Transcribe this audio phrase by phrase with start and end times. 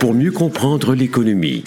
[0.00, 1.64] Pour mieux comprendre l'économie,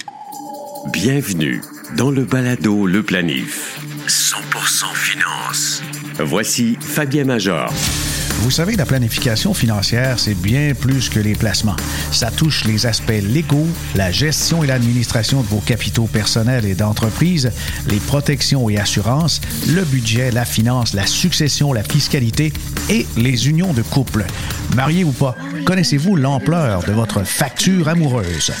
[0.92, 1.60] bienvenue
[1.96, 3.80] dans le balado Le Planif.
[4.06, 5.82] 100% finance.
[6.18, 7.72] Voici Fabien Major.
[8.42, 11.76] Vous savez, la planification financière, c'est bien plus que les placements.
[12.10, 17.52] Ça touche les aspects légaux, la gestion et l'administration de vos capitaux personnels et d'entreprise,
[17.88, 22.52] les protections et assurances, le budget, la finance, la succession, la fiscalité
[22.90, 24.24] et les unions de couple.
[24.74, 28.52] Marié ou pas, connaissez-vous l'ampleur de votre facture amoureuse?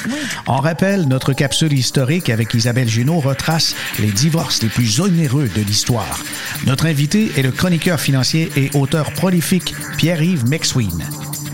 [0.46, 5.62] En rappel, notre capsule historique avec Isabelle Junot retrace les divorces les plus onéreux de
[5.62, 6.20] l'histoire.
[6.66, 11.02] Notre invité est le chroniqueur financier et auteur prolifique Pierre-Yves McSween.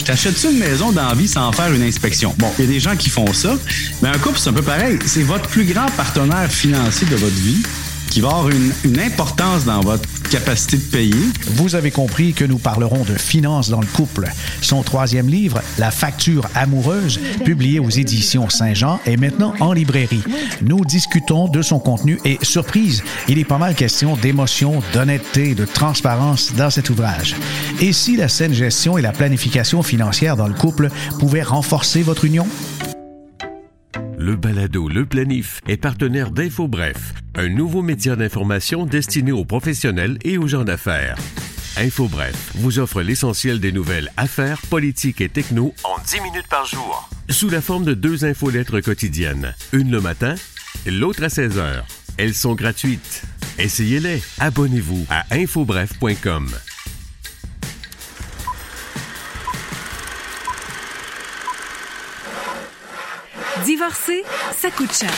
[0.05, 2.34] T'achètes-tu une maison d'envie sans faire une inspection?
[2.39, 3.56] Bon, il y a des gens qui font ça,
[4.03, 4.98] mais un couple, c'est un peu pareil.
[5.05, 7.62] C'est votre plus grand partenaire financier de votre vie
[8.11, 11.17] qui va avoir une, une importance dans votre capacité de payer.
[11.55, 14.29] Vous avez compris que nous parlerons de finances dans le couple.
[14.61, 20.23] Son troisième livre, La facture amoureuse, publié aux éditions Saint-Jean, est maintenant en librairie.
[20.61, 25.65] Nous discutons de son contenu et, surprise, il est pas mal question d'émotion, d'honnêteté, de
[25.65, 27.35] transparence dans cet ouvrage.
[27.81, 32.25] Et si la saine gestion et la planification financière dans le couple pouvaient renforcer votre
[32.25, 32.47] union?
[34.20, 40.38] Le balado Le Planif est partenaire d'InfoBref, un nouveau média d'information destiné aux professionnels et
[40.38, 41.16] aux gens d'affaires.
[41.77, 47.08] InfoBref vous offre l'essentiel des nouvelles affaires, politiques et techno en 10 minutes par jour.
[47.30, 50.34] Sous la forme de deux infolettres quotidiennes, une le matin,
[50.84, 51.86] l'autre à 16 heures.
[52.16, 53.22] Elles sont gratuites.
[53.61, 54.20] Essayez-les.
[54.41, 56.48] Abonnez-vous à infobref.com.
[63.69, 64.22] Divorcer,
[64.56, 65.12] ça coûte cher.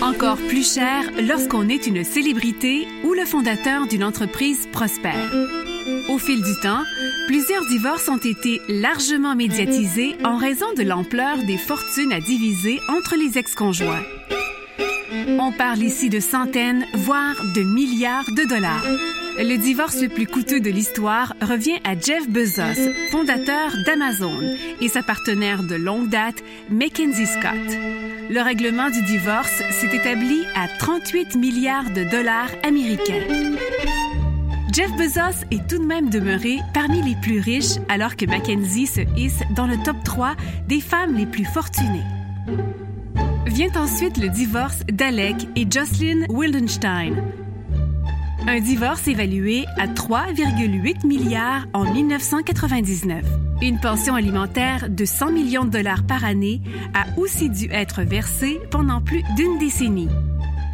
[0.00, 5.28] Encore plus cher lorsqu'on est une célébrité ou le fondateur d'une entreprise prospère.
[6.08, 6.84] Au fil du temps,
[7.26, 13.16] plusieurs divorces ont été largement médiatisés en raison de l'ampleur des fortunes à diviser entre
[13.16, 14.04] les ex-conjoints.
[15.40, 18.86] On parle ici de centaines, voire de milliards de dollars.
[19.42, 24.38] Le divorce le plus coûteux de l'histoire revient à Jeff Bezos, fondateur d'Amazon,
[24.82, 27.54] et sa partenaire de longue date, Mackenzie Scott.
[28.28, 33.24] Le règlement du divorce s'est établi à 38 milliards de dollars américains.
[34.74, 39.00] Jeff Bezos est tout de même demeuré parmi les plus riches alors que Mackenzie se
[39.16, 40.36] hisse dans le top 3
[40.68, 42.04] des femmes les plus fortunées.
[43.46, 47.16] Vient ensuite le divorce d'Alec et Jocelyn Wildenstein,
[48.46, 53.24] un divorce évalué à 3,8 milliards en 1999.
[53.62, 56.60] Une pension alimentaire de 100 millions de dollars par année
[56.94, 60.08] a aussi dû être versée pendant plus d'une décennie.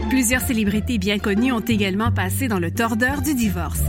[0.09, 3.83] Plusieurs célébrités bien connues ont également passé dans le tordeur du divorce.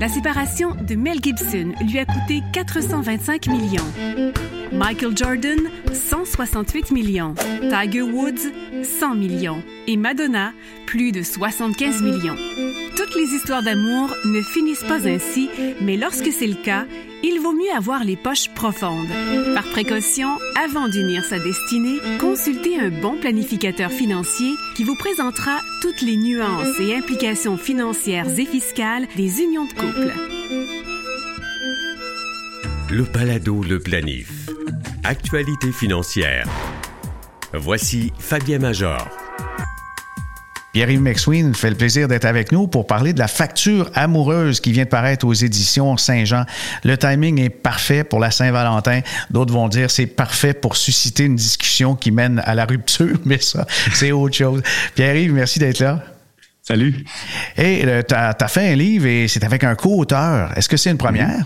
[0.00, 4.34] La séparation de Mel Gibson lui a coûté 425 millions.
[4.74, 7.34] Michael Jordan, 168 millions.
[7.70, 8.50] Tiger Woods,
[8.82, 9.62] 100 millions.
[9.86, 10.52] Et Madonna,
[10.86, 12.36] plus de 75 millions.
[12.96, 15.48] Toutes les histoires d'amour ne finissent pas ainsi,
[15.80, 16.86] mais lorsque c'est le cas,
[17.22, 19.08] il vaut mieux avoir les poches profondes.
[19.54, 20.28] Par précaution,
[20.62, 26.80] avant d'unir sa destinée, consultez un bon planificateur financier qui vous présentera toutes les nuances
[26.80, 30.12] et implications financières et fiscales des unions de couple.
[32.90, 34.33] Le balado Le Planif.
[35.06, 36.48] Actualité financière.
[37.52, 39.06] Voici Fabien Major.
[40.72, 44.72] Pierre-Yves McSween fait le plaisir d'être avec nous pour parler de la facture amoureuse qui
[44.72, 46.46] vient de paraître aux éditions Saint-Jean.
[46.84, 49.02] Le timing est parfait pour la Saint-Valentin.
[49.30, 53.38] D'autres vont dire c'est parfait pour susciter une discussion qui mène à la rupture, mais
[53.40, 54.62] ça, c'est autre chose.
[54.94, 56.02] Pierre-Yves, merci d'être là.
[56.62, 57.04] Salut.
[57.58, 60.56] Et tu as, fait un livre et c'est avec un co-auteur.
[60.56, 61.44] Est-ce que c'est une première?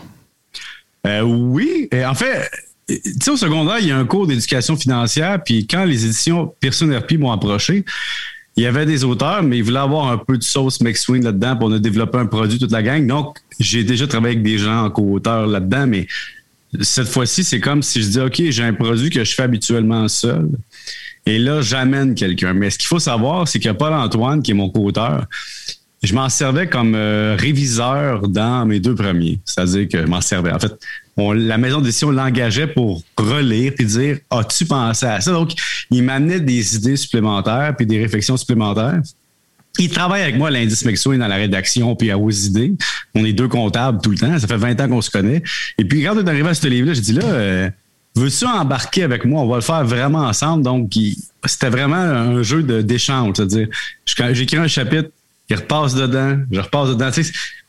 [1.08, 1.88] Euh, oui.
[1.90, 2.48] Et en fait,
[2.88, 6.52] tu sais, au secondaire, il y a un cours d'éducation financière, puis quand les éditions
[6.60, 7.84] Personne RP m'ont approché,
[8.56, 11.56] il y avait des auteurs, mais ils voulaient avoir un peu de sauce McSween là-dedans
[11.56, 13.06] pour nous développer un produit toute la gang.
[13.06, 16.08] Donc, j'ai déjà travaillé avec des gens en co-auteur là-dedans, mais
[16.80, 20.08] cette fois-ci, c'est comme si je dis, OK, j'ai un produit que je fais habituellement
[20.08, 20.48] seul.
[21.24, 22.52] Et là, j'amène quelqu'un.
[22.52, 25.26] Mais ce qu'il faut savoir, c'est que Paul Antoine, qui est mon co-auteur,
[26.02, 29.40] je m'en servais comme euh, réviseur dans mes deux premiers.
[29.44, 30.52] C'est-à-dire que je m'en servais.
[30.52, 30.72] En fait,
[31.18, 35.32] la maison d'édition l'engageait pour relire et dire As-tu pensé à ça?
[35.32, 35.52] Donc,
[35.90, 39.00] il m'amenait des idées supplémentaires puis des réflexions supplémentaires.
[39.78, 42.72] Il travaille avec moi à l'indice McSween dans la rédaction puis à aux idées.
[43.14, 44.38] On est deux comptables tout le temps.
[44.38, 45.42] Ça fait 20 ans qu'on se connaît.
[45.76, 47.70] Et puis, quand on est arrivé à ce livre-là, j'ai dit là, euh,
[48.16, 49.42] veux-tu embarquer avec moi?
[49.42, 50.64] On va le faire vraiment ensemble.
[50.64, 50.92] Donc,
[51.44, 53.36] c'était vraiment un jeu d'échange.
[53.36, 53.68] C'est-à-dire,
[54.04, 55.10] j'écris un chapitre
[55.50, 57.10] il repasse dedans, je repasse dedans.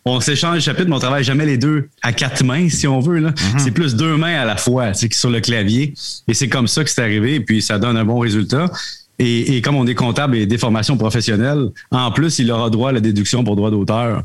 [0.06, 3.00] on s'échange les chapitres, mais on travaille jamais les deux à quatre mains, si on
[3.00, 3.20] veut.
[3.20, 3.30] Là.
[3.30, 3.60] Mhm.
[3.60, 5.94] C'est plus deux mains à la fois sur le clavier.
[6.28, 8.70] Et c'est comme ça que c'est arrivé, et puis ça donne un bon résultat.
[9.22, 12.94] Et, comme on est comptable et des formations professionnelles, en plus, il aura droit à
[12.94, 14.24] la déduction pour droit d'auteur.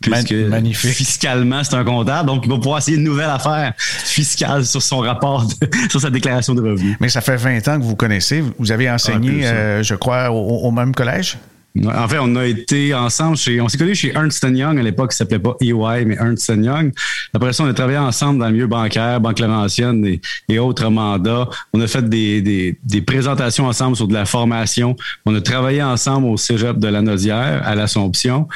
[0.00, 0.90] Puisque Magnifique.
[0.90, 4.98] fiscalement, c'est un comptable, donc il va pouvoir essayer une nouvelle affaire fiscale sur son
[4.98, 5.46] rapport,
[5.90, 6.96] sur sa déclaration de revenus.
[7.00, 8.42] Mais ça fait 20 ans que vous connaissez.
[8.58, 11.38] Vous avez enseigné, euh, je crois, au même collège?
[11.82, 15.10] En fait, on a été ensemble chez, on s'est connus chez Ernst Young à l'époque,
[15.10, 16.92] qui s'appelait pas EY, mais Ernst Young.
[17.32, 20.88] Après ça, on a travaillé ensemble dans le milieu bancaire, Banque Laurentienne et, et autres
[20.88, 21.48] mandats.
[21.72, 24.94] On a fait des, des, des, présentations ensemble sur de la formation.
[25.26, 28.46] On a travaillé ensemble au Cégep de la Nosière, à l'Assomption.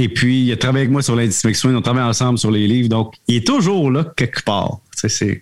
[0.00, 2.68] Et puis, il a travaillé avec moi sur l'indice On a travaillé ensemble sur les
[2.68, 2.88] livres.
[2.88, 4.78] Donc, il est toujours là, quelque part.
[4.94, 5.40] C'est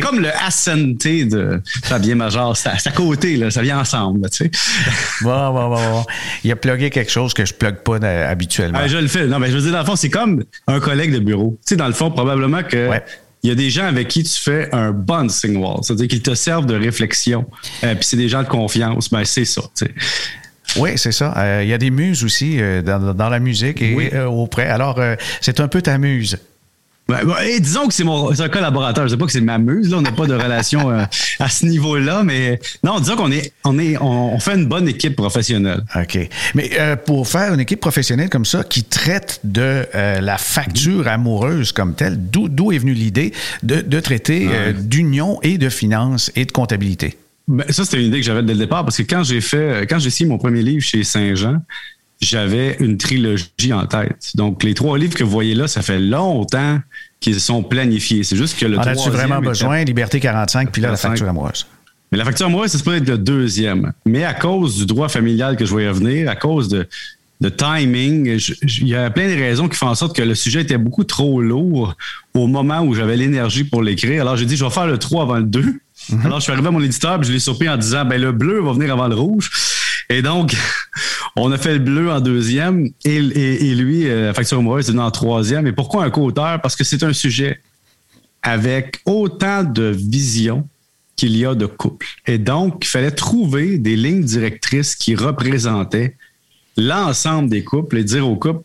[0.00, 2.54] comme le ascenté de Fabien Major.
[2.56, 4.28] C'est à, côté, là, ça vient ensemble.
[4.28, 4.50] Tu sais.
[5.22, 6.04] bon, bon, bon,
[6.44, 7.96] Il a plugué quelque chose que je ne plug pas
[8.28, 8.78] habituellement.
[8.82, 9.26] Ah, je le fais.
[9.26, 11.58] Non, mais je veux dire, dans le fond, c'est comme un collègue de bureau.
[11.60, 12.90] Tu sais, dans le fond, probablement que.
[13.42, 16.34] Il y a des gens avec qui tu fais un bouncing wall, c'est-à-dire qu'ils te
[16.34, 17.46] servent de réflexion.
[17.84, 19.08] Euh, puis c'est des gens de confiance.
[19.10, 19.62] Ben, c'est ça.
[20.78, 21.34] Oui, c'est ça.
[21.36, 24.66] Euh, il y a des muses aussi euh, dans, la musique et euh, auprès.
[24.66, 25.00] Alors,
[25.40, 26.38] c'est un peu ta muse.
[27.60, 29.04] disons que c'est mon un collaborateur.
[29.06, 29.90] Je sais pas que c'est ma muse.
[29.90, 30.90] Là, on n'a pas de relation
[31.38, 35.16] à ce niveau-là, mais non, disons qu'on est, on est, on, fait une bonne équipe
[35.16, 35.82] professionnelle.
[35.94, 36.18] Ok.
[36.54, 36.70] Mais
[37.04, 42.16] pour faire une équipe professionnelle comme ça, qui traite de la facture amoureuse comme telle,
[42.18, 43.32] d'où est venue l'idée
[43.62, 47.16] de, de, traiter d'union et de finances et de comptabilité?
[47.48, 49.86] Ben, ça, c'était une idée que j'avais dès le départ parce que quand j'ai fait,
[49.88, 51.62] quand j'ai signé mon premier livre chez Saint-Jean,
[52.20, 54.32] j'avais une trilogie en tête.
[54.34, 56.80] Donc, les trois livres que vous voyez là, ça fait longtemps
[57.20, 58.24] qu'ils sont planifiés.
[58.24, 58.98] C'est juste que le troisième...
[58.98, 59.84] as-tu vraiment besoin?
[59.84, 61.66] Liberté 45, puis là, la facture amoureuse.
[62.10, 63.92] Mais la facture amoureuse, ça se peut être le deuxième.
[64.06, 66.88] Mais à cause du droit familial que je voyais venir, à cause de,
[67.40, 68.38] de timing,
[68.78, 71.04] il y a plein de raisons qui font en sorte que le sujet était beaucoup
[71.04, 71.96] trop lourd
[72.34, 74.22] au moment où j'avais l'énergie pour l'écrire.
[74.22, 75.80] Alors, j'ai dit, je vais faire le 3 avant le 2.
[76.10, 76.26] Mhm.
[76.26, 78.60] Alors, je suis arrivé à mon éditeur, je l'ai surpris en disant, ben, le bleu
[78.60, 79.50] va venir avant le rouge.
[80.08, 80.56] Et donc,
[81.36, 85.66] on a fait le bleu en deuxième et, lui, euh, facture amoureuse, est en troisième.
[85.66, 86.60] Et pourquoi un co-auteur?
[86.60, 87.60] Parce que c'est un sujet
[88.42, 90.68] avec autant de vision
[91.16, 92.06] qu'il y a de couple.
[92.26, 96.16] Et donc, il fallait trouver des lignes directrices qui représentaient
[96.76, 98.62] l'ensemble des couples et dire aux couples,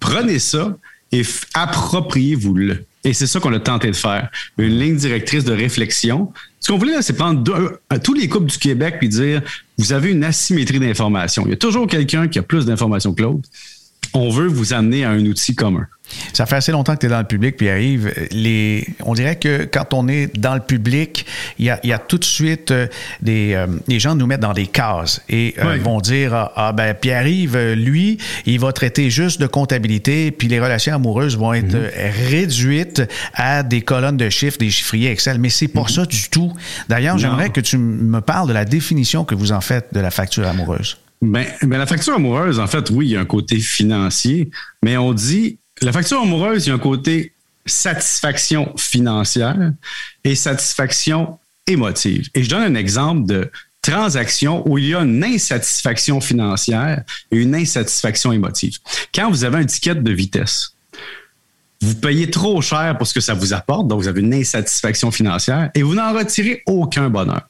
[0.00, 0.76] prenez ça
[1.12, 1.22] et
[1.54, 2.84] appropriez-vous-le.
[3.04, 4.30] Et c'est ça qu'on a tenté de faire.
[4.58, 6.32] Une ligne directrice de réflexion.
[6.58, 7.42] Ce qu'on voulait, c'est prendre
[8.02, 9.42] tous les couples du Québec puis dire,
[9.78, 11.44] vous avez une asymétrie d'information.
[11.46, 13.48] Il y a toujours quelqu'un qui a plus d'informations que l'autre.
[14.12, 15.86] On veut vous amener à un outil commun.
[16.32, 18.86] Ça fait assez longtemps que tu es dans le public, puis arrive les.
[19.04, 21.26] On dirait que quand on est dans le public,
[21.58, 22.86] il y a, y a tout de suite euh,
[23.22, 26.72] des euh, les gens nous mettent dans des cases et euh, vont dire ah, ah
[26.72, 31.76] ben Pierre-Yves, lui, il va traiter juste de comptabilité, puis les relations amoureuses vont être
[31.76, 31.90] mhm.
[32.28, 33.02] réduites
[33.34, 35.38] à des colonnes de chiffres, des chiffriers Excel.
[35.38, 35.88] Mais c'est pas mhm.
[35.88, 36.52] ça du tout.
[36.88, 40.10] D'ailleurs, j'aimerais que tu me parles de la définition que vous en faites de la
[40.10, 40.96] facture amoureuse.
[41.22, 44.50] Ben, ben, la facture amoureuse, en fait, oui, il y a un côté financier,
[44.82, 47.34] mais on dit la facture amoureuse, il y a un côté
[47.66, 49.72] satisfaction financière
[50.24, 52.28] et satisfaction émotive.
[52.34, 53.50] Et je donne un exemple de
[53.82, 58.78] transaction où il y a une insatisfaction financière et une insatisfaction émotive.
[59.14, 60.74] Quand vous avez un ticket de vitesse,
[61.82, 65.10] vous payez trop cher pour ce que ça vous apporte, donc vous avez une insatisfaction
[65.10, 67.42] financière et vous n'en retirez aucun bonheur.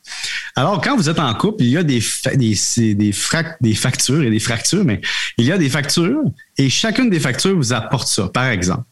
[0.54, 2.00] Alors, quand vous êtes en couple, il y a des,
[2.36, 5.00] des, factures et des fractures, mais
[5.36, 6.22] il y a des factures
[6.56, 8.28] et chacune des factures vous apporte ça.
[8.28, 8.84] Par exemple,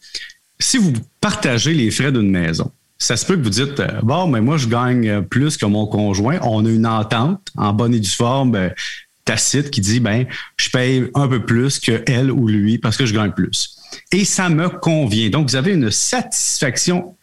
[0.59, 4.27] si vous partagez les frais d'une maison, ça se peut que vous dites euh, bon,
[4.27, 6.41] mais moi je gagne plus que mon conjoint.
[6.43, 8.71] On a une entente en bonne et due forme euh,
[9.25, 13.07] tacite qui dit ben je paye un peu plus que elle ou lui parce que
[13.07, 13.78] je gagne plus
[14.13, 15.31] et ça me convient.
[15.31, 17.17] Donc, vous avez une satisfaction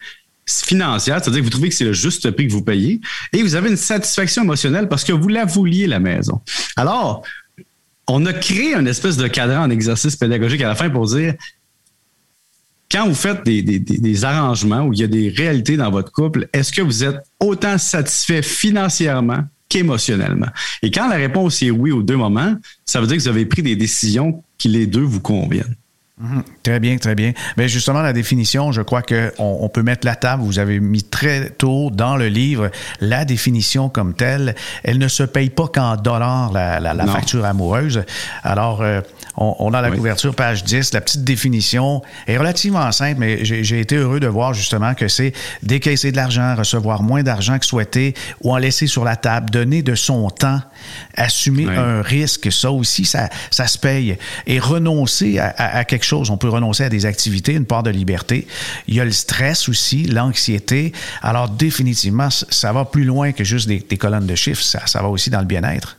[0.46, 3.00] financière, c'est-à-dire que vous trouvez que c'est le juste prix que vous payez,
[3.32, 6.40] et vous avez une satisfaction émotionnelle parce que vous la vouliez, la maison.
[6.76, 7.22] Alors,
[8.06, 11.34] on a créé une espèce de cadran en exercice pédagogique à la fin pour dire,
[12.88, 16.48] quand vous faites des, des arrangements où il y a des réalités dans votre couple,
[16.52, 20.46] est-ce que vous êtes autant satisfait financièrement qu'émotionnellement?
[20.82, 22.54] Et quand la réponse est oui aux deux moments,
[22.84, 25.74] ça veut dire que vous avez pris des décisions qui les deux vous conviennent.
[26.18, 26.44] Mhm.
[26.62, 27.32] très bien, très bien.
[27.58, 30.42] Mais justement, la définition, je crois qu'on on peut mettre la table.
[30.42, 32.70] Vous avez mis très tôt dans le livre
[33.00, 34.54] la définition comme telle.
[34.82, 38.02] Elle ne se paye pas qu'en dollars, la, la, facture amoureuse.
[38.42, 39.02] Alors, euh,
[39.36, 40.94] on, a la couverture, page 10.
[40.94, 45.34] La petite définition est relativement simple, mais j'ai été heureux de voir justement que c'est
[45.62, 49.82] décaisser de l'argent, recevoir moins d'argent que souhaité ou en laisser sur la table, donner
[49.82, 50.62] de son temps,
[51.14, 52.50] assumer un risque.
[52.50, 54.16] Ça aussi, ça, ça se paye.
[54.46, 58.46] Et renoncer à, à, quelque On peut renoncer à des activités, une part de liberté.
[58.88, 60.92] Il y a le stress aussi, l'anxiété.
[61.22, 64.62] Alors, définitivement, ça va plus loin que juste des, colonnes de chiffres.
[64.62, 65.96] Ça, ça va aussi dans le bien-être.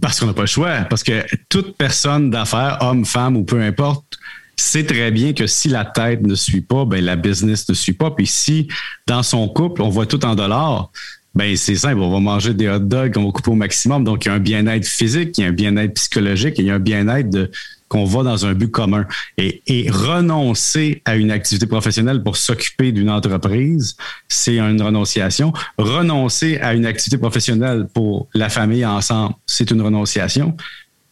[0.00, 0.82] Parce qu'on n'a pas le choix.
[0.88, 4.18] Parce que toute personne d'affaires, homme, femme ou peu importe,
[4.56, 7.94] sait très bien que si la tête ne suit pas, ben la business ne suit
[7.94, 8.10] pas.
[8.10, 8.68] Puis si
[9.06, 10.90] dans son couple, on voit tout en dollars,
[11.34, 14.04] ben c'est simple, on va manger des hot dogs, on va couper au maximum.
[14.04, 16.70] Donc il y a un bien-être physique, il y a un bien-être psychologique, il y
[16.70, 17.50] a un bien-être
[17.88, 19.06] qu'on va dans un but commun.
[19.38, 23.96] Et, et renoncer à une activité professionnelle pour s'occuper d'une entreprise,
[24.28, 25.52] c'est une renonciation.
[25.78, 30.56] Renoncer à une activité professionnelle pour la famille ensemble, c'est une renonciation.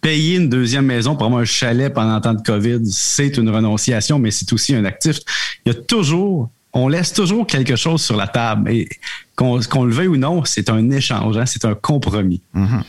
[0.01, 3.51] Payer une deuxième maison pour avoir un chalet pendant le temps de COVID, c'est une
[3.51, 5.19] renonciation, mais c'est aussi un actif.
[5.65, 8.71] Il y a toujours on laisse toujours quelque chose sur la table.
[8.71, 8.89] Et
[9.39, 12.43] qu'on le veuille ou non, c'est un échange, hein, c'est un compromis.
[12.57, 12.83] Mm-hmm.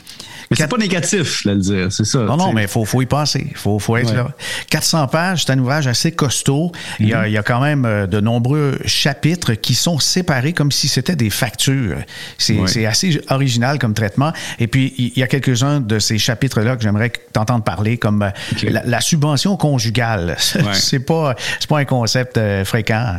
[0.49, 2.23] Mais c'est pas négatif, là, le dire, c'est ça.
[2.23, 3.45] Non, non, mais il faut, faut y passer.
[3.51, 4.31] Il faut, faut être là.
[4.71, 6.71] 400 pages, c'est un ouvrage assez costaud.
[6.99, 10.53] il, y a, il, y a, quand même euh, de nombreux chapitres qui sont séparés
[10.53, 11.97] comme si c'était des factures.
[12.39, 14.33] C'est assez original comme traitement.
[14.57, 18.79] Et puis, il y a quelques-uns de ces chapitres-là que j'aimerais t'entendre parler, comme euh,
[18.83, 20.35] la, subvention conjugale.
[20.73, 21.35] c'est pas,
[21.67, 23.17] pas un concept euh, fréquent.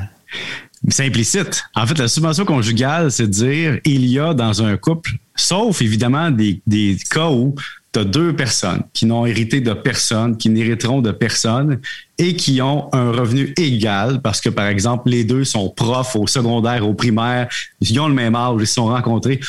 [0.88, 1.64] C'est implicite.
[1.74, 6.30] En fait, la subvention conjugale, c'est dire il y a dans un couple, sauf évidemment
[6.30, 7.54] des, des cas où
[7.92, 11.80] tu as deux personnes qui n'ont hérité de personne, qui n'hériteront de personne
[12.18, 16.26] et qui ont un revenu égal parce que, par exemple, les deux sont profs au
[16.26, 17.48] secondaire, au primaire,
[17.80, 19.40] ils ont le même âge, ils se sont rencontrés.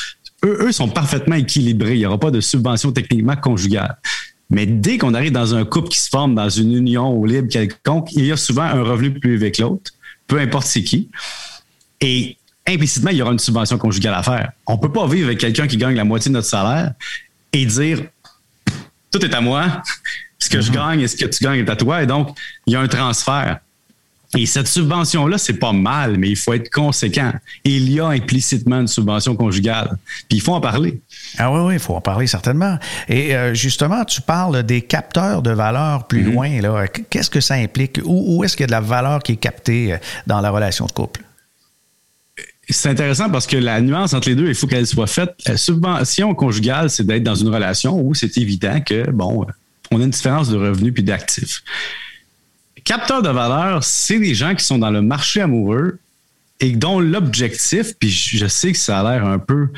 [0.44, 1.94] Eux, eux sont parfaitement équilibrés.
[1.94, 3.96] Il n'y aura pas de subvention techniquement conjugale.
[4.50, 7.48] Mais dès qu'on arrive dans un couple qui se forme dans une union au libre
[7.48, 9.92] quelconque, il y a souvent un revenu plus élevé que l'autre
[10.32, 11.10] peu importe c'est qui.
[12.00, 14.52] Et implicitement, il y aura une subvention conjugale à faire.
[14.66, 16.94] On ne peut pas vivre avec quelqu'un qui gagne la moitié de notre salaire
[17.52, 18.00] et dire
[19.10, 19.82] tout est à moi,
[20.38, 20.74] ce que je mm-hmm.
[20.74, 22.02] gagne et ce que tu gagnes est à toi.
[22.02, 22.34] Et donc,
[22.66, 23.60] il y a un transfert.
[24.36, 27.32] Et cette subvention-là, c'est pas mal, mais il faut être conséquent.
[27.64, 29.98] il y a implicitement une subvention conjugale.
[30.28, 31.02] Puis il faut en parler.
[31.36, 32.78] Ah oui, oui, il faut en parler certainement.
[33.08, 36.32] Et euh, justement, tu parles des capteurs de valeur plus mm-hmm.
[36.32, 36.60] loin.
[36.62, 36.86] Là.
[36.86, 38.00] Qu'est-ce que ça implique?
[38.04, 39.96] Où, où est-ce qu'il y a de la valeur qui est captée euh,
[40.26, 41.22] dans la relation de couple?
[42.70, 45.34] C'est intéressant parce que la nuance entre les deux, il faut qu'elle soit faite.
[45.46, 49.44] La subvention conjugale, c'est d'être dans une relation où c'est évident que, bon,
[49.90, 51.62] on a une différence de revenus puis d'actifs.
[52.84, 55.98] Capteurs de valeur, c'est des gens qui sont dans le marché amoureux
[56.60, 59.68] et dont l'objectif, puis je sais que ça a l'air un peu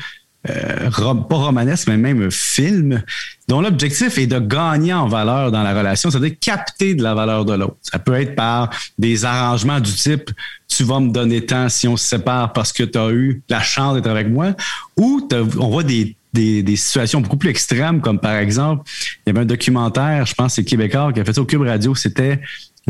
[0.49, 3.01] euh, pas romanesque, mais même film,
[3.47, 7.45] dont l'objectif est de gagner en valeur dans la relation, c'est-à-dire capter de la valeur
[7.45, 7.77] de l'autre.
[7.81, 8.69] Ça peut être par
[8.99, 10.29] des arrangements du type
[10.67, 13.61] tu vas me donner tant si on se sépare parce que tu as eu la
[13.61, 14.53] chance d'être avec moi,
[14.97, 18.83] ou on voit des des, situations beaucoup plus extrêmes, comme par exemple,
[19.25, 21.61] il y avait un documentaire, je pense c'est Québécois, qui a fait ça au Cube
[21.61, 22.41] Radio, c'était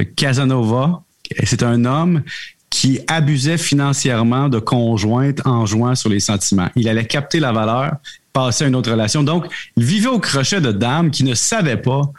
[0.03, 1.01] Casanova.
[1.43, 2.23] C'est un homme
[2.69, 6.69] qui abusait financièrement de conjointes en jouant sur les sentiments.
[6.75, 7.93] Il allait capter la valeur,
[8.33, 9.23] passer à une autre relation.
[9.23, 9.45] Donc,
[9.77, 12.11] il vivait au crochet de dames qui ne savaient pas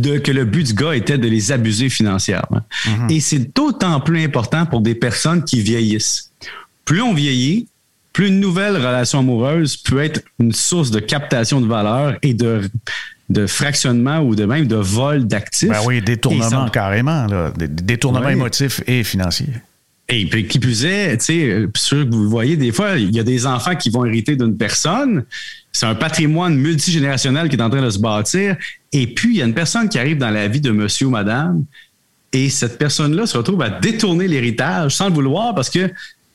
[0.00, 2.60] que le but du gars était de les abuser financièrement.
[2.86, 3.10] Mhm.
[3.10, 6.30] Et c'est d'autant plus important pour des personnes qui vieillissent.
[6.84, 7.66] Plus on vieillit,
[8.12, 12.70] plus une nouvelle relation amoureuse peut être une source de captation de valeur et de
[13.28, 15.68] de fractionnement ou de même de vol d'actifs.
[15.68, 17.52] Ben oui, détournement carrément, là.
[17.56, 19.48] détournement émotif et financier.
[20.08, 23.18] Et puis, qui plus est, tu sais, sûr que vous voyez, des fois, il y
[23.18, 25.24] a des enfants qui vont hériter d'une personne.
[25.72, 28.56] C'est un patrimoine multigénérationnel qui est en train de se bâtir.
[28.92, 31.10] Et puis, il y a une personne qui arrive dans la vie de monsieur ou
[31.10, 31.64] madame.
[32.32, 35.90] Et cette personne-là se retrouve à détourner l'héritage sans le vouloir parce que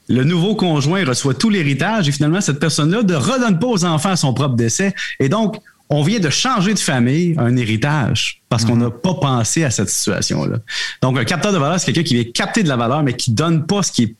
[0.09, 4.15] le nouveau conjoint reçoit tout l'héritage et finalement, cette personne-là ne redonne pas aux enfants
[4.17, 4.93] son propre décès.
[5.19, 5.57] Et donc,
[5.91, 8.83] on vient de changer de famille, un héritage, parce qu'on mhm.
[8.83, 10.57] n'a pas pensé à cette situation-là.
[11.01, 13.31] Donc, un capteur de valeur, c'est quelqu'un qui vient capter de la valeur, mais qui
[13.31, 14.15] donne pas ce qui est,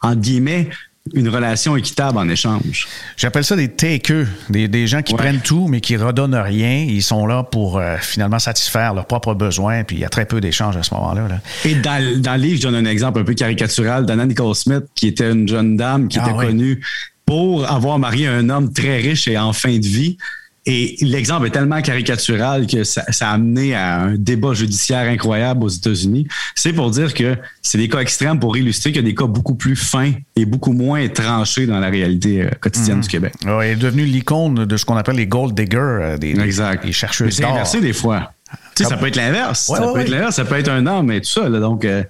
[0.00, 0.70] en guillemets,
[1.14, 2.86] une relation équitable en échange.
[3.16, 6.86] J'appelle ça des takers, des, gens qui prennent tout, mais qui redonnent rien.
[6.88, 10.24] Ils sont là pour euh, finalement satisfaire leurs propres besoins, puis il y a très
[10.24, 11.26] peu d'échanges à ce moment-là.
[11.64, 15.08] Et dans, le livre, je donne un exemple un peu caricatural d'Anna Nicole Smith, qui
[15.08, 16.80] était une jeune dame qui ah était connue
[17.26, 20.16] pour avoir marié un homme très riche et en fin de vie
[20.64, 25.68] Et l'exemple est tellement caricatural que ça, a amené à un débat judiciaire incroyable aux
[25.68, 26.28] États-Unis.
[26.54, 29.26] C'est pour dire que c'est des cas extrêmes pour illustrer qu'il y a des cas
[29.26, 33.02] beaucoup plus fins et beaucoup moins tranchés dans la réalité euh, quotidienne mhm.
[33.02, 33.34] du Québec.
[33.44, 36.84] il est devenu l'icône de ce qu'on appelle les gold diggers, euh, des, exact.
[36.84, 37.36] les chercheurs d'or.
[37.36, 38.32] C'est inversé des fois.
[38.74, 39.60] Tu sais, ça peut être l'inverse.
[39.66, 41.48] ça peut être l'inverse, ça peut être un homme et tout ça.
[41.48, 42.02] donc, euh,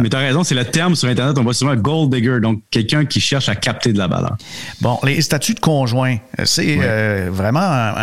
[0.00, 2.62] mais, tu as raison, c'est le terme sur Internet, on voit souvent gold digger, donc
[2.70, 4.36] quelqu'un qui cherche à capter de la valeur.
[4.80, 7.94] Bon, les statuts de conjoint, c'est euh, vraiment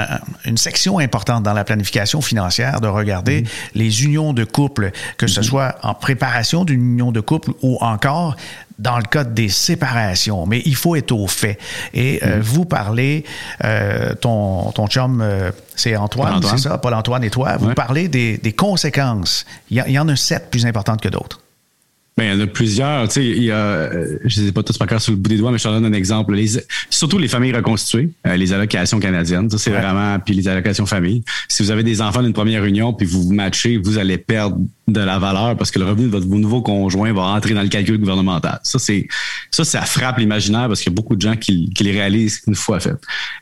[0.46, 3.48] une section importante dans la planification financière de regarder mm-hmm.
[3.76, 5.44] les unions de couple, que ce mm-hmm.
[5.44, 8.36] soit en préparation d'une union de couple ou encore
[8.80, 11.58] dans le cas des séparations, mais il faut être au fait.
[11.94, 12.42] Et euh, mm.
[12.42, 13.24] vous parlez,
[13.64, 18.38] euh, ton, ton chum, euh, c'est Antoine, c'est ça, Paul-Antoine et toi, vous parlez des,
[18.38, 19.46] des conséquences.
[19.70, 21.40] Il y, en a sept plus importantes que d'autres.
[22.24, 23.08] Ben, il y en a plusieurs.
[23.10, 25.18] Tu sais, il y a, euh, je ne sais pas tous par cœur sur le
[25.18, 26.34] bout des doigts, mais je te donne un exemple.
[26.34, 26.58] Les,
[26.90, 31.24] surtout les familles reconstituées, euh, les allocations canadiennes, ça c'est vraiment, puis les allocations famille.
[31.50, 34.58] Si vous avez des enfants d'une première union, puis vous vous matchez, vous allez perdre
[34.88, 37.70] de la valeur parce que le revenu de votre nouveau conjoint va rentrer dans le
[37.70, 38.60] calcul gouvernemental.
[38.64, 39.08] Ça, c'est
[39.50, 42.42] ça, ça frappe l'imaginaire parce qu'il y a beaucoup de gens qui, qui, les réalisent
[42.48, 42.96] une fois fait.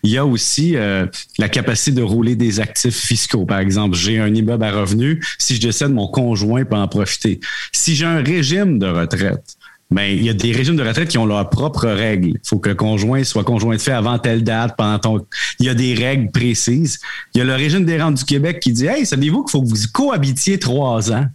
[0.03, 1.05] Il y a aussi euh,
[1.39, 3.45] la capacité de rouler des actifs fiscaux.
[3.45, 5.23] Par exemple, j'ai un immeuble à revenu.
[5.39, 7.39] Si je décède, mon conjoint peut en profiter.
[7.71, 9.57] Si j'ai un régime de retraite,
[9.91, 12.29] ben, il y a des régimes de retraite qui ont leurs propres règles.
[12.29, 15.25] Il faut que le conjoint soit conjoint de fait avant telle date, pendant ton.
[15.59, 16.99] Il y a des règles précises.
[17.35, 19.61] Il y a le régime des rentes du Québec qui dit Hey, savez-vous qu'il faut
[19.61, 21.25] que vous cohabitiez trois ans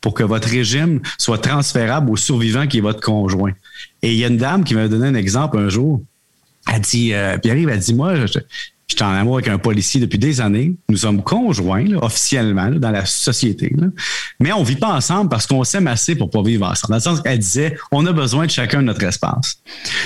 [0.00, 3.52] pour que votre régime soit transférable au survivant qui est votre conjoint?
[4.02, 6.00] Et il y a une dame qui m'a donné un exemple un jour.
[6.72, 8.14] Elle dit, euh, Pierre-Yves, elle dit, moi,
[8.96, 10.74] suis en amour avec un policier depuis des années.
[10.88, 13.74] Nous sommes conjoints, officiellement, dans la société.
[14.40, 16.90] Mais on vit pas ensemble parce qu'on s'aime assez pour pas vivre ensemble.
[16.90, 19.58] Dans le sens qu'elle disait, on a besoin de chacun de notre espace.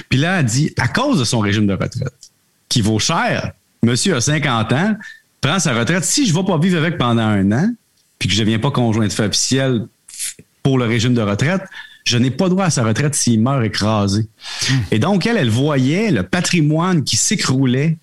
[0.08, 2.30] Puis là, elle dit, à cause de son régime de retraite,
[2.68, 3.52] qui vaut cher,
[3.82, 4.96] monsieur a 50 ans,
[5.40, 6.04] prend sa retraite.
[6.04, 7.70] Si je ne vais pas vivre avec pendant un an,
[8.18, 9.86] puis que je ne deviens pas conjoint de fait officiel
[10.62, 11.62] pour le régime de retraite,
[12.04, 14.26] je n'ai pas droit à sa retraite s'il meurt écrasé.
[14.68, 14.74] Hmm.
[14.90, 17.98] Et donc, elle, elle voyait le patrimoine qui s'écroulait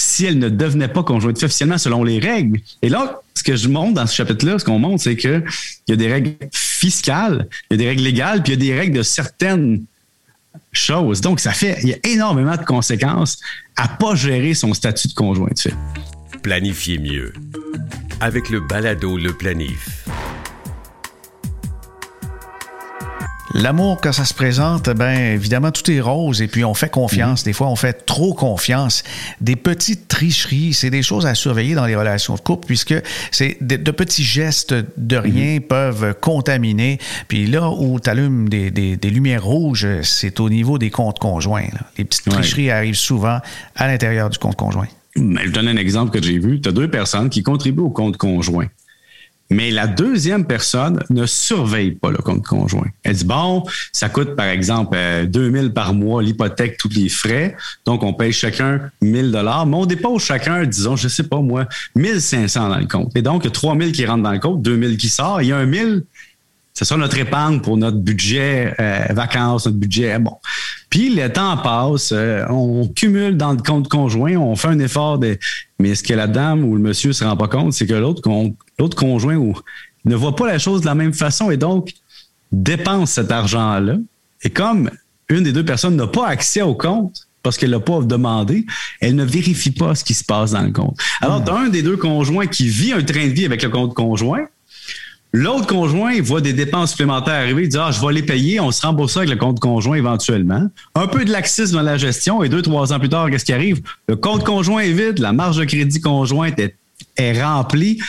[0.00, 2.60] si elle ne devenait pas conjointe officiellement selon les règles.
[2.82, 5.44] Et là, ce que je montre dans ce chapitre-là, ce qu'on montre, c'est qu'il
[5.88, 8.72] y a des règles fiscales, il y a des règles légales, puis il y a
[8.72, 9.84] des règles de certaines
[10.72, 11.20] choses.
[11.20, 13.38] Donc, ça fait, il y a énormément de conséquences
[13.76, 15.74] à pas gérer son statut de conjoint de fait.
[16.42, 17.34] Planifier mieux.
[18.20, 19.99] Avec le balado Le Planif.
[23.52, 27.40] L'amour, quand ça se présente, ben évidemment, tout est rose et puis on fait confiance.
[27.40, 27.44] Mhm.
[27.46, 29.02] Des fois, on fait trop confiance.
[29.40, 32.94] Des petites tricheries, c'est des choses à surveiller dans les relations de couple puisque
[33.32, 35.62] c'est de, petits gestes de rien mhm.
[35.62, 36.98] peuvent contaminer.
[37.26, 41.66] Puis là où tu allumes des, des, lumières rouges, c'est au niveau des comptes conjoints.
[41.98, 43.40] Les petites tricheries arrivent souvent
[43.74, 44.86] à l'intérieur du compte conjoint.
[45.16, 46.60] Mais je donne un exemple que j'ai vu.
[46.60, 48.68] Tu as deux personnes qui contribuent au compte conjoint
[49.50, 52.86] mais la deuxième personne ne surveille pas le compte conjoint.
[53.02, 57.56] Elle dit, bon, ça coûte par exemple 2000 euh, par mois l'hypothèque, tous les frais,
[57.84, 61.66] donc on paye chacun 1000 dollars, mais on dépose chacun, disons, je sais pas moi,
[61.96, 63.16] 1500 dans le compte.
[63.16, 65.48] Et donc, il y a 3000 qui rentrent dans le compte, 2000 qui sortent, il
[65.48, 66.04] y a un 1000
[66.72, 70.18] c'est ça notre épargne pour notre budget euh, vacances, notre budget.
[70.18, 70.36] Bon.
[70.90, 75.18] Puis le temps passe, euh, on cumule dans le compte conjoint, on fait un effort
[75.18, 75.38] de.
[75.78, 78.22] Mais ce que la dame ou le monsieur se rend pas compte, c'est que l'autre
[78.96, 79.56] conjoint ou,
[80.04, 81.94] ne voit pas la chose de la même façon et donc
[82.52, 83.96] dépense cet argent-là.
[84.42, 84.90] Et comme
[85.28, 88.66] une des deux personnes n'a pas accès au compte, parce qu'elle l'a pas demandé,
[89.00, 90.98] elle ne vérifie pas ce qui se passe dans le compte.
[91.20, 93.70] Alors, tu as un des deux conjoints qui vit un train de vie avec le
[93.70, 94.44] compte conjoint,
[95.32, 98.72] L'autre conjoint voit des dépenses supplémentaires arriver, il dit Ah, je vais les payer, on
[98.72, 100.68] se rembourse avec le compte conjoint éventuellement.
[100.96, 103.52] Un peu de laxisme dans la gestion, et deux, trois ans plus tard, qu'est-ce qui
[103.52, 103.80] arrive?
[104.08, 108.00] Le compte conjoint est vide, la marge de crédit conjointe est, remplie,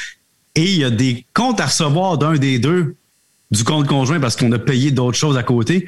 [0.55, 2.95] et il y a des comptes à recevoir d'un des deux
[3.51, 5.85] du compte conjoint parce qu'on a payé d'autres choses à côté.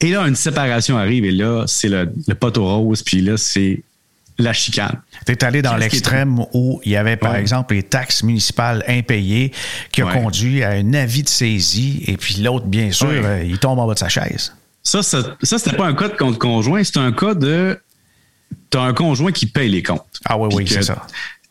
[0.00, 3.82] Et là, une séparation arrive, et là, c'est le, le poteau rose, puis là, c'est
[4.42, 5.00] la chicane.
[5.26, 9.52] Tu es allé dans l'extrême où il y avait, par exemple, les taxes municipales impayées
[9.92, 13.58] qui ont conduit à un avis de saisie et puis l'autre, bien sûr, euh, il
[13.58, 14.54] tombe en bas de sa chaise.
[14.82, 17.78] Ça, ça, ça c'était pas un cas de compte conjoint, c'est un cas de.
[18.70, 20.06] Tu as un conjoint qui paye les comptes.
[20.24, 21.06] Ah oui, oui, c'est ça.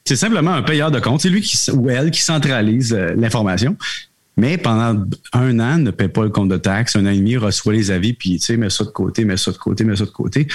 [0.06, 1.22] C'est simplement un payeur de compte.
[1.22, 3.78] C'est lui qui, ou elle qui centralise euh, l'information.
[4.38, 6.96] Mais pendant un an, ne paie pas le compte de taxes.
[6.96, 9.38] Un an et demi, reçoit les avis, puis tu sais, mets ça de côté, mets
[9.38, 10.48] ça de côté, mets ça de côté.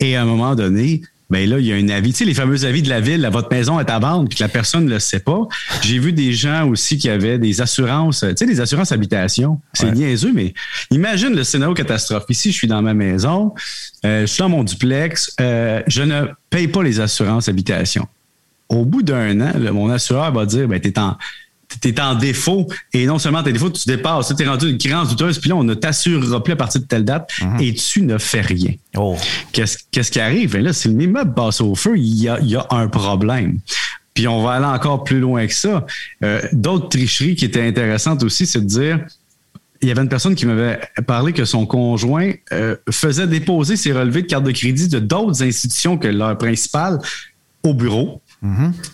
[0.00, 2.12] Et à un moment donné, ben là, il y a un avis.
[2.12, 4.42] Tu sais, les fameux avis de la ville, votre maison est à vendre, puis que
[4.42, 5.46] la personne ne le sait pas.
[5.82, 9.60] J'ai vu des gens aussi qui avaient des assurances, tu sais, des assurances habitation.
[9.72, 10.54] C'est niaiseux, mais
[10.90, 12.24] imagine le scénario catastrophe.
[12.28, 13.54] Ici, je suis dans ma maison,
[14.04, 18.06] euh, je suis dans mon duplex, euh, je ne paye pas les assurances habitation.
[18.68, 21.16] au bout d'un an, mon assureur va dire, ben, t'es en,
[21.80, 25.08] t'es en défaut et non seulement t'es défaut, tu dépasses, tu es rendu une créance
[25.10, 27.60] douteuse, puis là, on ne t'assurera plus à partir de telle date Mhm.
[27.60, 28.72] et tu ne fais rien.
[28.96, 29.16] Oh.
[29.52, 30.52] Qu'est-ce, qui arrive?
[30.52, 33.58] Ben là, si l'immeuble passe au feu, il y a, il y a un problème.
[34.14, 35.86] Puis on va aller encore plus loin que ça.
[36.24, 38.98] Euh, d'autres tricheries qui étaient intéressantes aussi, c'est de dire,
[39.82, 43.92] il y avait une personne qui m'avait parlé que son conjoint euh, faisait déposer ses
[43.92, 46.98] relevés de carte de crédit de d'autres institutions que leur principale
[47.62, 48.20] au bureau,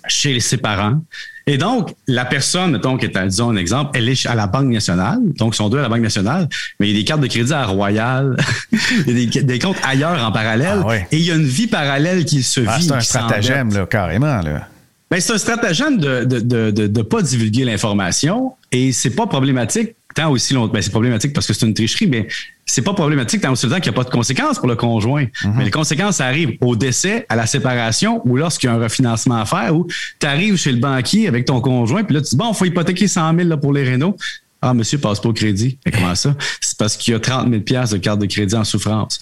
[0.07, 1.01] chez ses parents.
[1.49, 4.49] Et donc, la personne, mettons, qui est, à- disons un exemple, elle est à la
[4.49, 6.49] Banque nationale, donc ils sont deux à la Banque nationale,
[6.81, 8.37] mais il y a des cartes de crédit à Royal,
[9.07, 11.07] il y a des, des comptes ailleurs en parallèle, Ah ouais.
[11.13, 12.85] et il y a une vie parallèle qui se Ah, vit.
[12.87, 14.41] c'est un stratagème, là, carrément.
[14.41, 14.67] Là.
[15.09, 19.29] Ben, c'est un stratagème de de, de, de, de pas divulguer l'information et c'est pas
[19.29, 20.73] problématique tant aussi longtemps.
[20.73, 22.27] Ben, c'est problématique parce que c'est une tricherie, mais
[22.65, 25.27] c'est pas problématique tant aussi longtemps qu'il n'y a pas de conséquences pour le conjoint.
[25.55, 29.37] Mais les conséquences arrivent au décès, à la séparation ou lorsqu'il y a un refinancement
[29.41, 29.87] à faire ou
[30.19, 32.65] tu arrives chez le banquier avec ton conjoint puis là tu dis bon, il faut
[32.65, 34.17] hypothéquer 100 000 là, pour les rénaux.
[34.63, 35.79] Ah, monsieur passe pas au crédit.
[35.87, 36.35] Mais comment ça?
[36.61, 39.21] C'est parce qu'il y a 30 000 piastres de carte de crédit en souffrance.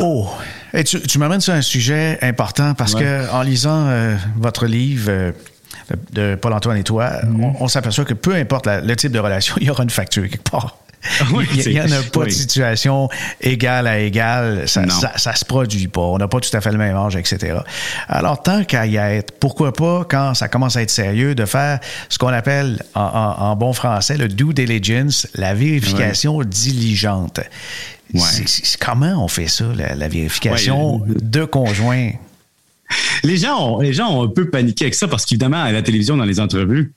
[0.00, 0.28] Oh!
[0.72, 3.00] Et tu tu m'amènes sur un sujet important parce Ouais.
[3.02, 5.32] que en lisant euh, votre livre euh,
[5.90, 7.42] de, de Paul-Antoine et toi, Mm-hmm.
[7.60, 9.90] on, on s'aperçoit que peu importe la- le type de relation, il y aura une
[9.90, 10.76] facture quelque part.
[11.32, 13.08] Oui, il n'y en a pas de situation
[13.40, 14.68] égale à égale.
[14.68, 16.02] Ça, ça, ça se produit pas.
[16.02, 17.56] On n'a pas tout à fait le même âge, etc.
[18.06, 21.80] Alors, tant qu'à y être, pourquoi pas, quand ça commence à être sérieux, de faire
[22.10, 27.40] ce qu'on appelle en, en- en bon français le due diligence, la vérification diligente.
[28.12, 28.20] Ouais.
[28.78, 32.10] Comment on fait ça, la, la vérification Ouais, le- de conjoints?
[33.22, 35.82] Les gens, ont, les gens ont un peu paniqué avec ça parce qu'évidemment, à la
[35.82, 36.92] télévision, dans les entrevues,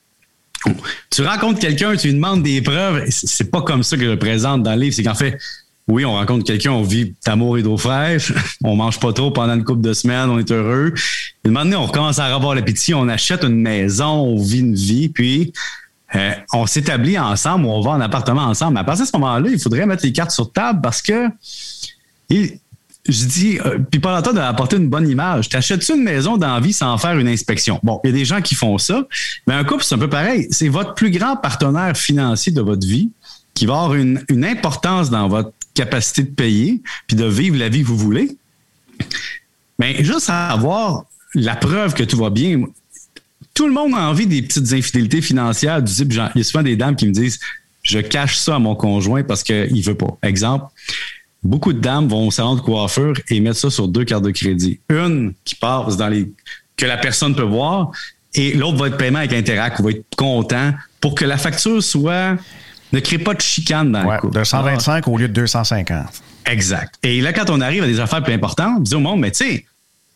[1.09, 3.05] tu rencontres quelqu'un, tu lui demandes des preuves.
[3.09, 4.95] C'est pas comme ça que je le présente dans le livre.
[4.95, 5.37] C'est qu'en fait,
[5.87, 8.31] oui, on rencontre quelqu'un, on vit d'amour et d'eau fraîche,
[8.63, 10.93] on mange pas trop pendant une couple de semaines, on est heureux.
[11.43, 15.09] Et donné, on recommence à avoir l'appétit, on achète une maison, on vit une vie,
[15.09, 15.51] puis
[16.15, 18.77] euh, on s'établit ensemble, on va en appartement ensemble.
[18.77, 21.27] À partir de ce moment-là, il faudrait mettre les cartes sur table parce que
[23.07, 25.49] je dis, euh, puis pas longtemps d'apporter une bonne image.
[25.49, 27.79] T'achètes-tu une maison d'envie sans faire une inspection?
[27.83, 29.07] Bon, il y a des gens qui font ça,
[29.45, 30.47] mais un couple, c'est un peu pareil.
[30.51, 33.09] C'est votre plus grand partenaire financier de votre vie
[33.53, 37.69] qui va avoir une, une importance dans votre capacité de payer puis de vivre la
[37.69, 38.37] vie que vous voulez.
[39.79, 41.03] Mais juste avoir
[41.35, 42.63] la preuve que tout va bien.
[43.53, 46.63] Tout le monde a envie des petites infidélités financières du type, il y a souvent
[46.63, 47.39] des dames qui me disent,
[47.83, 50.17] je cache ça à mon conjoint parce qu'il veut pas.
[50.23, 50.65] Exemple,
[51.43, 54.31] beaucoup de dames vont au salon de coiffure et mettre ça sur deux cartes de
[54.31, 54.79] crédit.
[54.89, 56.31] Une qui passe dans les
[56.77, 57.91] que la personne peut voir
[58.33, 61.83] et l'autre va être paiement avec Interac ou va être content pour que la facture
[61.83, 62.35] soit
[62.91, 64.39] ne crée pas de chicane dans Ouais, le couple.
[64.39, 66.05] de 125 au lieu de 250.
[66.45, 66.95] Exact.
[67.03, 69.31] Et là, quand on arrive à des affaires plus importantes, on dit au monde, mais
[69.31, 69.65] tu sais,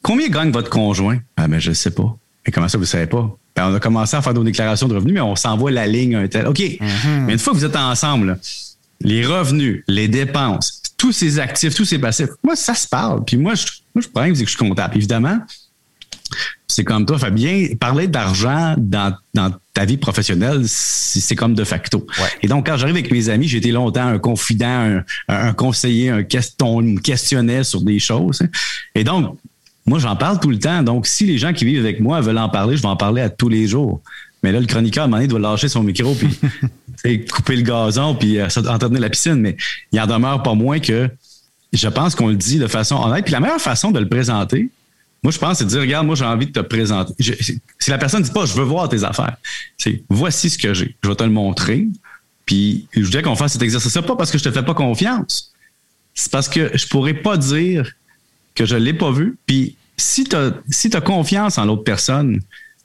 [0.02, 1.18] combien gagne votre conjoint?
[1.38, 2.16] Ah, ben, je ne sais pas.
[2.46, 3.36] Mais comment ça, vous ne savez pas?
[3.56, 6.16] Ben, on a commencé à faire nos déclarations de revenus, mais on s'envoie la ligne
[6.16, 6.48] un tel.
[6.48, 6.60] OK.
[7.26, 8.38] Mais une fois que vous êtes ensemble, là,
[9.02, 13.24] les revenus, les dépenses, tous ces actifs, tous ces passifs, moi, ça se parle.
[13.26, 14.96] Puis moi, je, moi, je problème, c'est que je suis comptable.
[14.98, 15.40] Évidemment,
[16.68, 22.06] c'est comme toi, Fabien, parler d'argent dans, dans ta vie professionnelle, c'est comme de facto.
[22.20, 22.28] Ouais.
[22.42, 26.10] Et donc, quand j'arrive avec mes amis, j'ai été longtemps un confident, un, un conseiller,
[26.10, 28.42] un question, me questionnait sur des choses.
[28.94, 29.38] Et donc,
[29.86, 30.84] moi, j'en parle tout le temps.
[30.84, 33.22] Donc, si les gens qui vivent avec moi veulent en parler, je vais en parler
[33.22, 34.02] à tous les jours.
[34.44, 37.62] Mais là, le chroniqueur, à un moment donné, doit lâcher son micro puis couper le
[37.64, 39.36] gazon puis euh, entretenir la piscine.
[39.36, 39.58] Mais
[39.92, 41.10] il en demeure pas moins que
[41.74, 43.26] je pense qu'on le dit de façon honnête.
[43.26, 44.70] Puis la meilleure façon de le présenter,
[45.24, 47.14] moi, je pense, c'est de dire, regarde, moi, j'ai envie de te présenter.
[47.20, 47.34] Je-
[47.80, 49.36] si la personne ne dit pas, je veux voir tes affaires,
[49.78, 50.96] c'est voici ce que j'ai.
[51.04, 51.88] Je vais te le montrer.
[52.46, 55.52] Puis, je voudrais qu'on fasse cet exercice-là, pas parce que je te fais pas confiance.
[56.14, 57.92] C'est parce que je pourrais pas dire
[58.56, 59.38] que je l'ai pas vu.
[59.48, 62.40] Puis, si tu as, si as confiance en l'autre personne,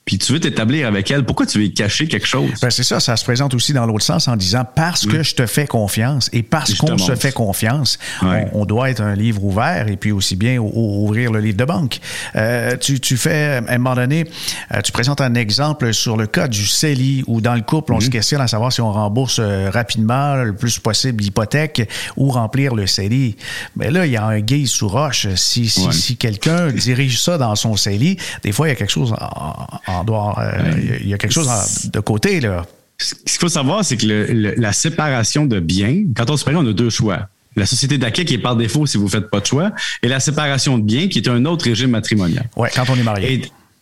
[0.05, 2.49] puis tu veux t'établir avec elle, pourquoi tu veux y cacher quelque chose?
[2.61, 5.33] Ben, c'est ça, ça se présente aussi dans l'autre sens en disant parce que je
[5.35, 8.47] te fais confiance et parce qu'on se fait confiance, Ouais.
[8.53, 11.39] on, on doit être un livre ouvert et puis aussi bien ou- ou- ouvrir le
[11.39, 11.99] livre de banque.
[12.35, 14.25] Euh, tu, tu fais, à un moment donné,
[14.73, 17.99] euh, tu présentes un exemple sur le cas du CELI où dans le couple, on
[17.99, 22.75] se questionne à savoir si on rembourse euh, rapidement, le plus possible, l'hypothèque ou remplir
[22.75, 23.37] le CELI.
[23.77, 25.27] Mais là, il y a un guise sous roche.
[25.35, 25.93] Si, si, Ouais.
[25.93, 29.67] si quelqu'un dirige ça dans son CELI, des fois, il y a quelque chose en,
[29.87, 31.49] en euh, il y a- il y a quelque chose
[31.91, 32.65] de côté, là.
[32.99, 36.39] Ce qu'il faut savoir, c'est que le- le- la séparation de biens, quand on se
[36.43, 37.27] séparait, on a deux choix.
[37.55, 40.07] La société d'acquis qui est par défaut si vous ne faites pas de choix, et
[40.07, 42.49] la séparation de biens qui est un autre régime matrimonial.
[42.55, 43.33] Ouais, quand on est marié.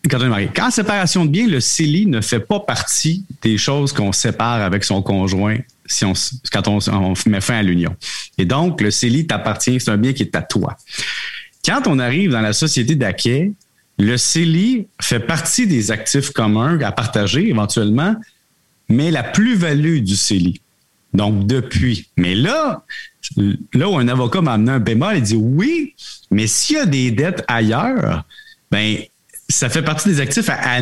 [0.03, 0.49] Et quand on est marié.
[0.53, 4.83] Quand séparation de biens, le CELI ne fait pas partie des choses qu'on sépare avec
[4.83, 6.13] son conjoint si on,
[6.51, 7.95] quand on, met fin à l'union.
[8.37, 10.75] Et donc, le CELI t'appartient, c'est un bien qui est à toi.
[11.65, 13.51] Quand on arrive dans la société d'acquet,
[14.01, 18.15] le CELI fait partie des actifs communs à partager éventuellement,
[18.89, 20.59] mais la plus-value du CELI.
[21.13, 22.09] Donc, depuis.
[22.17, 22.83] Mais là,
[23.73, 25.93] là où un avocat m'a amené un bémol, il dit oui,
[26.31, 28.23] mais s'il y a des dettes ailleurs,
[28.71, 28.97] ben,
[29.47, 30.81] ça fait partie des actifs à, à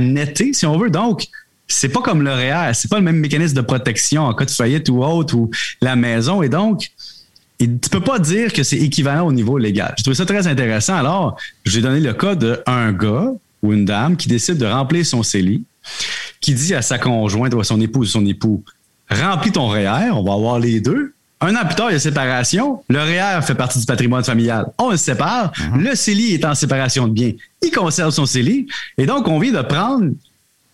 [0.53, 0.89] si on veut.
[0.89, 1.27] Donc,
[1.67, 4.51] c'est pas comme le REER, c'est pas le même mécanisme de protection en cas de
[4.51, 5.51] faillite ou autre, ou
[5.81, 6.41] la maison.
[6.41, 6.89] Et donc,
[7.67, 9.93] tu peux pas dire que c'est équivalent au niveau légal.
[9.97, 10.95] Je trouve ça très intéressant.
[10.95, 15.05] Alors, je vais donner le cas d'un gars ou une dame qui décide de remplir
[15.05, 15.63] son CELI,
[16.39, 18.63] qui dit à sa conjointe ou à son épouse ou son époux,
[19.09, 21.13] remplis ton REER, on va avoir les deux.
[21.41, 22.83] Un an plus tard, il y a séparation.
[22.89, 24.67] Le REER fait partie du patrimoine familial.
[24.77, 25.53] On le sépare.
[25.71, 25.83] Mhm.
[25.83, 27.31] Le CELI est en séparation de biens.
[27.61, 28.67] Il conserve son CELI.
[28.97, 30.11] Et donc, on vient de prendre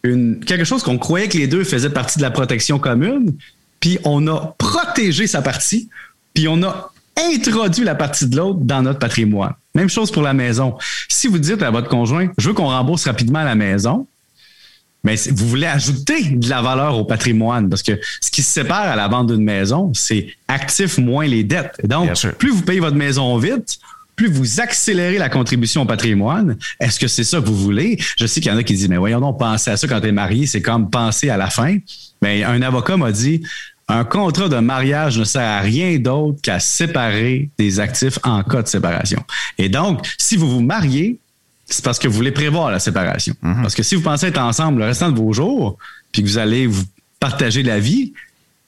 [0.04, 3.34] une, quelque chose qu'on croyait que les deux faisaient partie de la protection commune,
[3.80, 5.90] puis on a protégé sa partie
[6.36, 9.54] puis on a introduit la partie de l'autre dans notre patrimoine.
[9.74, 10.78] Même chose pour la maison.
[11.10, 14.06] Si vous dites à votre conjoint, je veux qu'on rembourse rapidement la maison,
[15.04, 18.86] mais vous voulez ajouter de la valeur au patrimoine parce que ce qui se sépare
[18.86, 21.80] à la vente d'une maison, c'est actif moins les dettes.
[21.84, 23.80] donc, plus vous payez votre maison vite,
[24.16, 26.58] plus vous accélérez la contribution au patrimoine.
[26.80, 27.98] Est-ce que c'est ça que vous voulez?
[28.18, 30.02] Je sais qu'il y en a qui disent, mais voyons donc, penser à ça quand
[30.02, 31.78] tu es marié, c'est comme penser à la fin.
[32.22, 33.44] Mais un avocat m'a dit,
[33.88, 38.64] un contrat de mariage ne sert à rien d'autre qu'à séparer des actifs en cas
[38.64, 39.24] de séparation.
[39.58, 41.20] Et donc, si vous vous mariez,
[41.66, 43.36] c'est parce que vous voulez prévoir la séparation.
[43.42, 43.62] Mhm.
[43.62, 45.78] Parce que si vous pensez être ensemble le restant de vos jours,
[46.12, 46.84] puis que vous allez vous
[47.20, 48.14] partager la vie,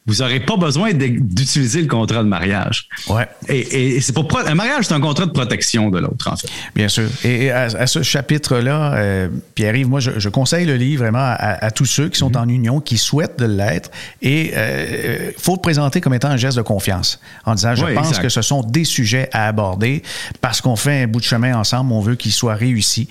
[0.08, 2.88] vous n'aurez pas besoin d'utiliser le contrat de mariage.
[3.10, 3.28] Ouais.
[3.50, 6.48] Et, c'est pour un mariage, c'est un contrat de protection de l'autre, en fait.
[6.74, 7.10] Bien sûr.
[7.26, 12.08] Et à, ce chapitre-là, euh, Pierre-Yves, moi, je, conseille le livre vraiment à, tous ceux
[12.08, 12.38] qui sont mm-hmm.
[12.38, 13.91] en union, qui souhaitent de l'être.
[14.22, 17.86] Et il euh, faut le présenter comme étant un geste de confiance, en disant, je
[17.93, 20.04] pense que ce sont des sujets à aborder
[20.39, 23.10] parce qu'on fait un bout de chemin ensemble, on veut qu'il soit réussi.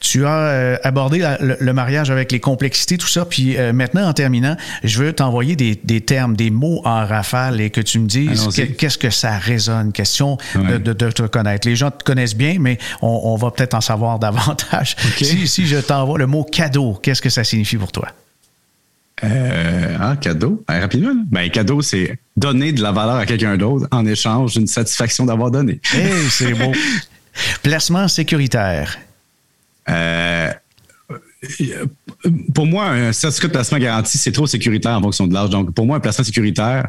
[0.00, 3.26] Tu as euh, abordé le, mariage avec les complexités, tout ça.
[3.26, 7.70] Puis maintenant, en terminant, je veux t'envoyer des, des termes des mots en rafale et
[7.70, 9.92] que tu me dises qu'est-ce que ça résonne.
[9.92, 11.68] Question de, te connaître.
[11.68, 14.96] Les gens te connaissent bien, mais on, va peut-être en savoir davantage.
[15.16, 18.08] Si, je t'envoie le mot cadeau, qu'est-ce que ça signifie pour toi?
[19.22, 20.62] Euh, ah, cadeau.
[20.66, 21.14] Ben, rapidement.
[21.30, 25.50] Ben, cadeau, c'est donner de la valeur à quelqu'un d'autre en échange d'une satisfaction d'avoir
[25.50, 25.80] donné.
[26.30, 26.72] c'est beau.
[27.62, 28.98] Placement sécuritaire.
[29.88, 30.52] Euh,
[32.54, 35.50] pour moi, un certificat de placement garanti, c'est trop sécuritaire en fonction de l'âge.
[35.50, 36.88] Donc, pour moi, un placement sécuritaire,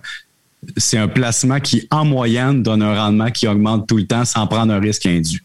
[0.77, 4.45] c'est un placement qui, en moyenne, donne un rendement qui augmente tout le temps sans
[4.47, 5.43] prendre un risque indu.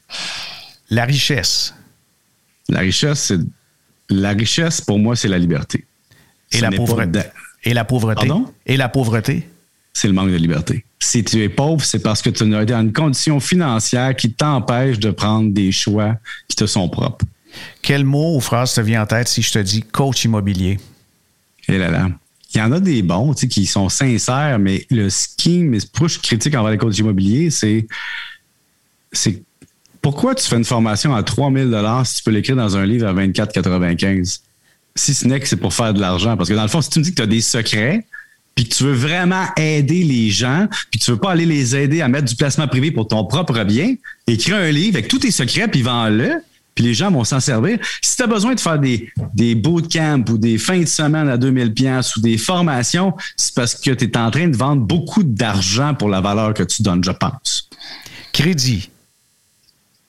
[0.91, 1.75] La richesse.
[2.69, 3.39] La richesse, c'est
[4.09, 5.85] la richesse, pour moi, c'est la liberté.
[6.53, 7.21] Et la, pauvreté.
[7.65, 8.27] Et la pauvreté.
[8.27, 8.53] Pardon?
[8.67, 9.49] Et la pauvreté.
[9.93, 10.85] C'est le manque de liberté.
[10.99, 14.99] Si tu es pauvre, c'est parce que tu es dans une condition financière qui t'empêche
[14.99, 16.17] de prendre des choix
[16.49, 17.25] qui te sont propres.
[17.83, 20.79] Quel mot ou phrase te vient en tête si je te dis coach immobilier?
[21.69, 22.09] Et là là.
[22.55, 26.19] Il y en a des bons qui sont sincères, mais le scheme, mais pourquoi je
[26.19, 27.87] critique envers les coachs immobiliers, c'est
[30.01, 33.09] pourquoi tu fais une formation à 3000 dollars si tu peux l'écrire dans un livre
[33.09, 34.41] à 24,95
[34.95, 36.91] si ce n'est que c'est pour faire de l'argent parce que dans le fond si
[36.91, 38.07] tu me dis que tu as des secrets
[38.55, 42.01] puis que tu veux vraiment aider les gens, puis tu veux pas aller les aider
[42.01, 45.31] à mettre du placement privé pour ton propre bien, écris un livre avec tous tes
[45.31, 46.43] secrets puis vends-le
[46.77, 47.79] puis les gens vont s'en servir.
[48.03, 51.39] Si tu as besoin de faire des, des bootcamps ou des fins de semaine à
[51.39, 55.23] 2000 pièces ou des formations, c'est parce que tu es en train de vendre beaucoup
[55.23, 57.71] d'argent pour la valeur que tu donnes, je pense.
[58.31, 58.91] Crédit.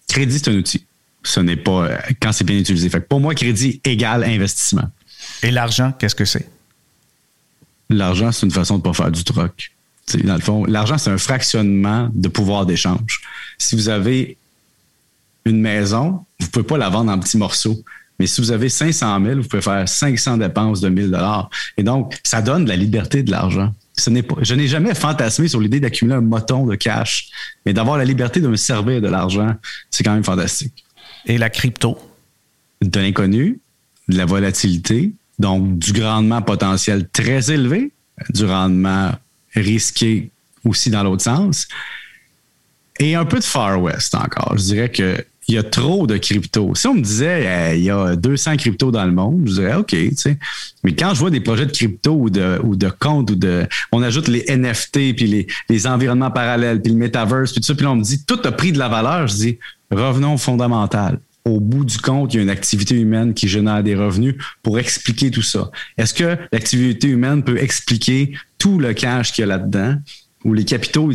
[0.10, 0.84] Crédit, c'est un outil.
[1.23, 2.89] Ce n'est pas euh, quand c'est bien utilisé.
[2.89, 4.89] Fait pour moi, crédit égale investissement.
[5.43, 6.49] Et l'argent, qu'est-ce que c'est?
[7.89, 9.71] L'argent, c'est une façon de ne pas faire du troc.
[10.21, 13.21] dans le fond, l'argent, c'est un fractionnement de pouvoir d'échange.
[13.58, 14.38] Si vous avez
[15.45, 16.25] une maison,
[16.63, 17.84] pouvez pas la vendre en petits morceaux.
[18.20, 21.50] Mais si vous avez 500 000, vous pouvez faire 500 dépenses de 1000 dollars.
[21.78, 23.74] Et donc, ça donne de la liberté de l'argent.
[23.96, 27.30] Ce n'est pas, je n'ai jamais fantasmé sur l'idée d'accumuler un moton de cash,
[27.65, 29.56] mais d'avoir la liberté de me servir de l'argent,
[29.89, 30.84] c'est quand même fantastique.
[31.26, 31.98] Et la crypto?
[32.82, 33.60] De l'inconnu,
[34.08, 37.91] de la volatilité, donc du rendement potentiel très élevé,
[38.30, 39.12] du rendement
[39.56, 40.30] risqué
[40.63, 41.67] aussi dans l'autre sens,
[43.00, 44.54] et un peu de Far West encore.
[44.58, 46.75] Je dirais que il y a trop de crypto.
[46.75, 49.89] Si on me disait il y a 200 cryptos dans le monde, je dirais OK,
[49.89, 50.38] tu sais.
[50.83, 53.65] Mais quand je vois des projets de crypto ou de ou de comptes ou de
[53.91, 57.75] on ajoute les NFT puis les, les environnements parallèles puis le metaverse puis tout ça
[57.75, 60.38] puis là on me dit tout a pris de la valeur, je dis revenons au
[60.38, 61.19] fondamental.
[61.45, 64.79] Au bout du compte, il y a une activité humaine qui génère des revenus pour
[64.79, 65.71] expliquer tout ça.
[65.97, 69.95] Est-ce que l'activité humaine peut expliquer tout le cash qu'il y a là-dedans?
[70.43, 71.12] Ou les capitaux,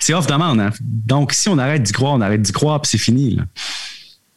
[0.00, 0.60] c'est off demande.
[0.60, 0.70] Hein.
[0.80, 3.38] Donc, si on arrête d'y croire, on arrête d'y croire, puis c'est fini.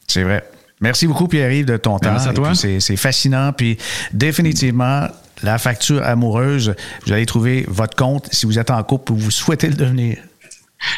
[0.06, 0.44] C'est vrai.
[0.80, 2.10] Merci beaucoup, Pierre-Yves, de ton temps.
[2.10, 2.52] Merci à toi.
[2.54, 3.52] C'est fascinant.
[3.52, 3.78] Puis
[4.12, 5.06] définitivement,
[5.42, 6.74] la facture amoureuse,
[7.06, 10.18] vous allez trouver votre compte si vous êtes en couple ou vous souhaitez le devenir.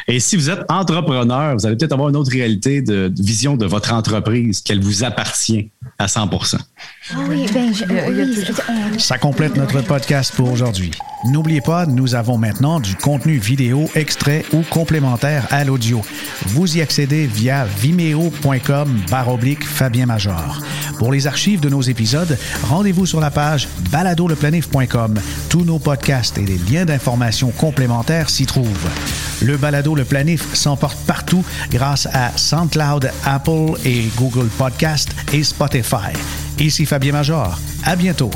[0.09, 3.57] Et si vous êtes entrepreneur, vous allez peut-être avoir une autre réalité de, de vision
[3.59, 9.57] de votre entreprise, qu'elle vous appartient à 100 Ah oui, ben, je- oui, Ça complète
[9.57, 10.91] notre podcast pour aujourd'hui.
[11.27, 16.03] N'oubliez pas, nous avons maintenant du contenu vidéo, extrait ou complémentaire à l'audio.
[16.47, 20.61] Vous y accédez via vimeo.com baroblique Fabien Major.
[20.99, 25.19] Pour les archives de nos épisodes, rendez-vous sur la page baladoleplanif.com.
[25.49, 28.91] Tous nos podcasts et les liens d'information complémentaires s'y trouvent.
[29.41, 36.13] Le balado Le Planif s'emporte partout grâce à SoundCloud, Apple et Google Podcast et Spotify.
[36.59, 37.59] Ici Fabien Major.
[37.85, 38.31] À bientôt.